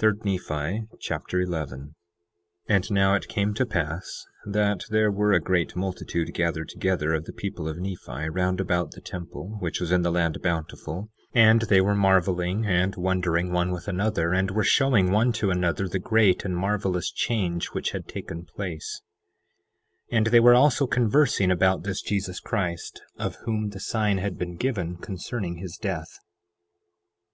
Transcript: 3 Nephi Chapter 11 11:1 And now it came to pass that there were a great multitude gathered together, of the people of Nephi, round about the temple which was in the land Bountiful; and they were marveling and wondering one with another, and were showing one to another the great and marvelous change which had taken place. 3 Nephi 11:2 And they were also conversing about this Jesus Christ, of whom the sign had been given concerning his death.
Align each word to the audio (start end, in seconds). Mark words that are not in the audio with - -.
3 0.00 0.12
Nephi 0.22 0.86
Chapter 1.00 1.40
11 1.40 1.80
11:1 1.94 1.94
And 2.68 2.90
now 2.90 3.14
it 3.14 3.26
came 3.26 3.54
to 3.54 3.64
pass 3.64 4.26
that 4.44 4.84
there 4.90 5.10
were 5.10 5.32
a 5.32 5.40
great 5.40 5.74
multitude 5.74 6.34
gathered 6.34 6.68
together, 6.68 7.14
of 7.14 7.24
the 7.24 7.32
people 7.32 7.66
of 7.66 7.78
Nephi, 7.78 8.28
round 8.28 8.60
about 8.60 8.90
the 8.90 9.00
temple 9.00 9.56
which 9.60 9.80
was 9.80 9.90
in 9.90 10.02
the 10.02 10.12
land 10.12 10.42
Bountiful; 10.42 11.08
and 11.32 11.62
they 11.62 11.80
were 11.80 11.94
marveling 11.94 12.66
and 12.66 12.96
wondering 12.96 13.50
one 13.50 13.70
with 13.70 13.88
another, 13.88 14.34
and 14.34 14.50
were 14.50 14.62
showing 14.62 15.10
one 15.10 15.32
to 15.32 15.50
another 15.50 15.88
the 15.88 15.98
great 15.98 16.44
and 16.44 16.54
marvelous 16.54 17.10
change 17.10 17.68
which 17.68 17.92
had 17.92 18.06
taken 18.06 18.44
place. 18.44 19.00
3 20.10 20.18
Nephi 20.18 20.18
11:2 20.18 20.18
And 20.18 20.26
they 20.34 20.40
were 20.40 20.54
also 20.54 20.86
conversing 20.86 21.50
about 21.50 21.82
this 21.84 22.02
Jesus 22.02 22.40
Christ, 22.40 23.00
of 23.16 23.36
whom 23.46 23.70
the 23.70 23.80
sign 23.80 24.18
had 24.18 24.36
been 24.36 24.56
given 24.56 24.96
concerning 24.98 25.56
his 25.56 25.78
death. 25.80 26.18